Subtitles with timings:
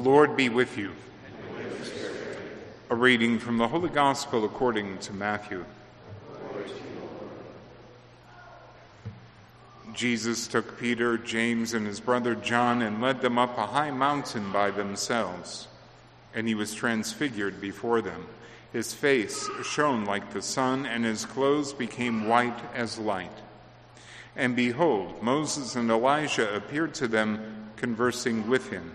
[0.00, 0.92] Lord be with you.
[2.88, 5.64] A reading from the Holy Gospel according to Matthew.
[9.92, 14.50] Jesus took Peter, James, and his brother John and led them up a high mountain
[14.50, 15.68] by themselves.
[16.34, 18.26] And he was transfigured before them.
[18.72, 23.36] His face shone like the sun, and his clothes became white as light.
[24.34, 28.94] And behold, Moses and Elijah appeared to them, conversing with him.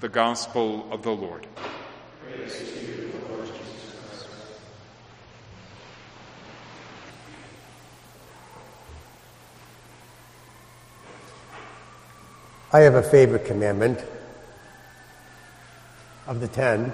[0.00, 1.44] The Gospel of the Lord.
[12.72, 13.98] I have a favorite commandment
[16.28, 16.92] of the ten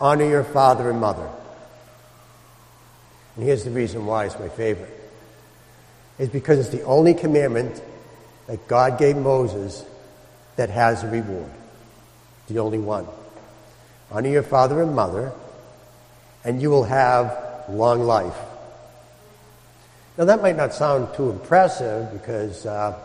[0.00, 1.28] honor your father and mother.
[3.34, 4.98] And here's the reason why it's my favorite.
[6.18, 7.82] It's because it's the only commandment
[8.46, 9.84] that God gave Moses
[10.56, 11.50] that has a reward.
[12.48, 13.06] The only one.
[14.10, 15.32] Honor your father and mother,
[16.44, 18.36] and you will have long life.
[20.16, 22.96] Now, that might not sound too impressive because uh,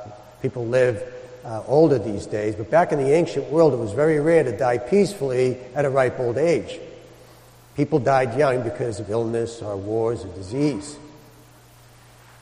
[0.41, 1.03] people live
[1.43, 4.55] uh, older these days, but back in the ancient world, it was very rare to
[4.57, 6.79] die peacefully at a ripe old age.
[7.75, 10.97] People died young because of illness or wars or disease.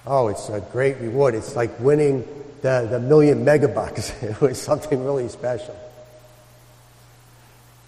[0.06, 1.36] Oh, it's a great reward.
[1.36, 2.28] It's like winning
[2.62, 4.24] the, the million megabucks.
[4.30, 5.78] it was something really special.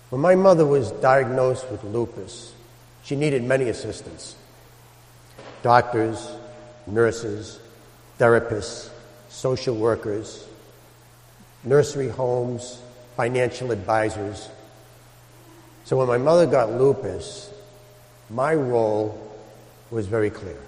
[0.09, 2.54] When my mother was diagnosed with lupus,
[3.04, 4.36] she needed many assistants
[5.64, 6.31] doctors,
[6.88, 7.60] nurses,
[8.20, 8.90] therapists,
[9.30, 10.46] social workers,
[11.64, 12.81] nursery homes,
[13.16, 14.50] financial advisors.
[15.86, 17.52] So when my mother got lupus,
[18.30, 19.38] my role
[19.92, 20.60] was very clear.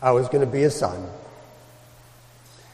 [0.00, 1.06] I was going to be a son.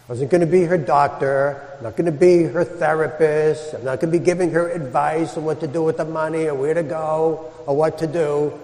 [0.08, 1.62] I wasn't going to be her doctor.
[1.76, 3.74] I'm not going to be her therapist.
[3.74, 6.46] I'm not going to be giving her advice on what to do with the money
[6.46, 8.58] or where to go or what to do.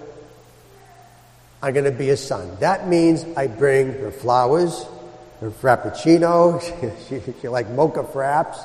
[1.60, 2.56] I'm going to be a son.
[2.60, 4.86] That means I bring her flowers,
[5.40, 6.62] her frappuccino.
[7.08, 8.64] she, she, she mocha fraps.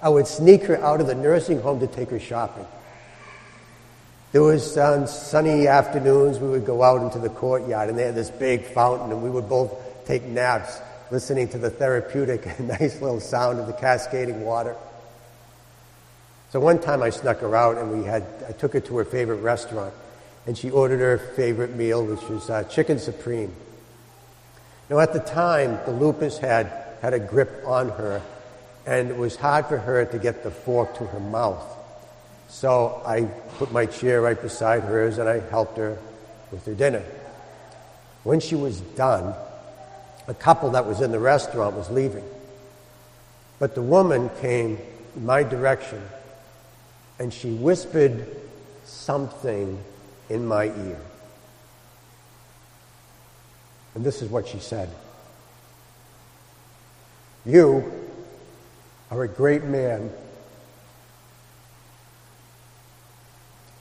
[0.00, 2.66] I would sneak her out of the nursing home to take her shopping.
[4.30, 8.14] There was on sunny afternoons we would go out into the courtyard and they had
[8.14, 9.74] this big fountain and we would both
[10.06, 14.76] take naps listening to the therapeutic and nice little sound of the cascading water.
[16.50, 19.04] So one time I snuck her out and we had I took her to her
[19.04, 19.94] favorite restaurant
[20.46, 23.54] and she ordered her favorite meal which was uh, chicken supreme.
[24.90, 28.20] Now, at the time, the lupus had had a grip on her,
[28.84, 31.64] and it was hard for her to get the fork to her mouth.
[32.48, 33.22] So I
[33.58, 35.96] put my chair right beside hers and I helped her
[36.50, 37.04] with her dinner.
[38.24, 39.34] When she was done,
[40.28, 42.24] a couple that was in the restaurant was leaving.
[43.58, 44.78] But the woman came
[45.16, 46.02] in my direction
[47.18, 48.26] and she whispered
[48.84, 49.78] something
[50.28, 51.00] in my ear.
[53.94, 54.88] And this is what she said
[57.44, 57.92] You
[59.10, 60.10] are a great man.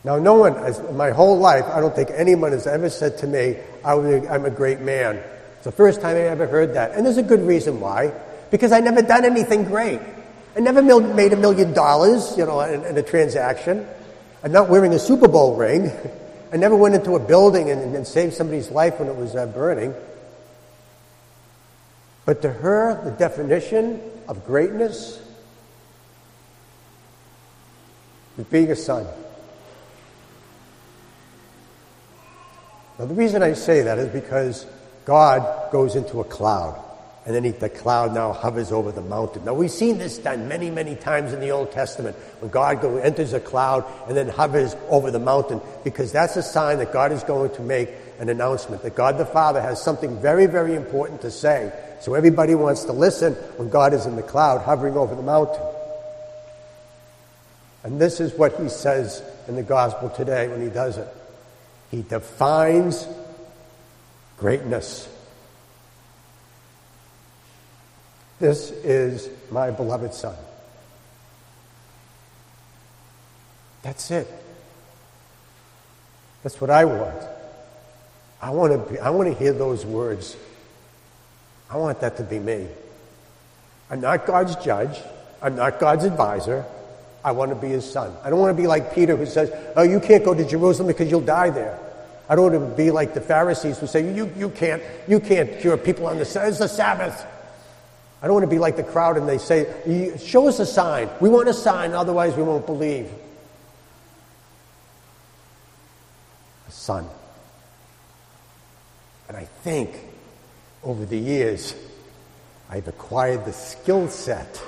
[0.04, 3.58] Now, no one, my whole life, I don't think anyone has ever said to me,
[3.84, 5.22] I'm a great man.
[5.60, 6.94] It's the first time I ever heard that.
[6.94, 8.14] And there's a good reason why.
[8.50, 10.00] Because I never done anything great.
[10.56, 13.86] I never made a million dollars, you know, in, in a transaction.
[14.42, 15.92] I'm not wearing a Super Bowl ring.
[16.54, 19.48] I never went into a building and, and saved somebody's life when it was uh,
[19.48, 19.94] burning.
[22.24, 25.22] But to her, the definition of greatness
[28.38, 29.06] is being a son.
[32.98, 34.66] Now, the reason I say that is because
[35.10, 36.80] God goes into a cloud.
[37.26, 39.44] and then he, the cloud now hovers over the mountain.
[39.44, 42.98] Now we've seen this done many, many times in the Old Testament when God go,
[42.98, 47.12] enters a cloud and then hovers over the mountain because that's a sign that God
[47.12, 47.90] is going to make
[48.20, 51.74] an announcement, that God the Father has something very, very important to say.
[52.02, 55.66] So everybody wants to listen when God is in the cloud hovering over the mountain.
[57.84, 61.08] And this is what he says in the gospel today when he does it.
[61.90, 63.08] He defines
[64.40, 65.08] greatness.
[68.40, 70.36] This is my beloved Son.
[73.82, 74.28] That's it.
[76.44, 77.22] That's what I want.
[78.42, 80.38] I want to, be, I want to hear those words.
[81.70, 82.68] I want that to be me.
[83.90, 84.98] I'm not God's judge.
[85.42, 86.66] I'm not God's advisor.
[87.24, 88.16] I want to be his son.
[88.24, 90.88] I don't want to be like Peter who says, Oh, you can't go to Jerusalem
[90.88, 91.78] because you'll die there.
[92.30, 95.60] I don't want to be like the Pharisees who say, You, you, can't, you can't
[95.60, 96.50] cure people on the Sabbath.
[96.50, 97.26] It's the Sabbath.
[98.22, 101.10] I don't want to be like the crowd and they say, Show us a sign.
[101.20, 103.10] We want a sign, otherwise we won't believe.
[106.68, 107.08] A son.
[109.28, 110.00] And I think
[110.84, 111.74] over the years,
[112.70, 114.62] I've acquired the skill set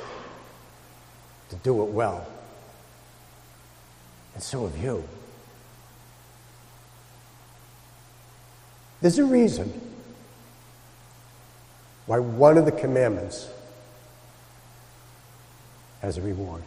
[1.50, 2.26] to do it well.
[4.34, 5.04] And so have you.
[9.02, 9.74] There's a reason
[12.06, 13.50] why one of the commandments
[16.02, 16.62] has a reward.